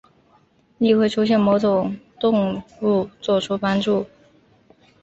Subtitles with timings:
[0.79, 1.67] 亦会出现某些
[2.19, 4.03] 动物作出帮助。